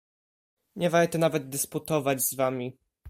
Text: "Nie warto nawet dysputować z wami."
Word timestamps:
"Nie 0.75 0.89
warto 0.89 1.17
nawet 1.17 1.49
dysputować 1.49 2.21
z 2.21 2.35
wami." 2.35 2.77